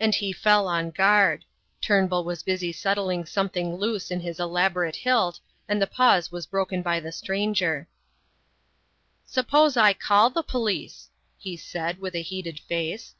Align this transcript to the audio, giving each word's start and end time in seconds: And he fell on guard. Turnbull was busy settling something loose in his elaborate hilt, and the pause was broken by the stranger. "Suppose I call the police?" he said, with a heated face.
And 0.00 0.12
he 0.16 0.32
fell 0.32 0.66
on 0.66 0.90
guard. 0.90 1.44
Turnbull 1.80 2.24
was 2.24 2.42
busy 2.42 2.72
settling 2.72 3.24
something 3.24 3.76
loose 3.76 4.10
in 4.10 4.18
his 4.18 4.40
elaborate 4.40 4.96
hilt, 4.96 5.38
and 5.68 5.80
the 5.80 5.86
pause 5.86 6.32
was 6.32 6.46
broken 6.48 6.82
by 6.82 6.98
the 6.98 7.12
stranger. 7.12 7.86
"Suppose 9.24 9.76
I 9.76 9.92
call 9.92 10.30
the 10.30 10.42
police?" 10.42 11.10
he 11.38 11.56
said, 11.56 12.00
with 12.00 12.16
a 12.16 12.22
heated 12.22 12.58
face. 12.58 13.14